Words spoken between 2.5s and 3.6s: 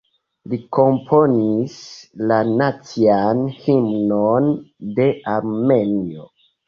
Nacian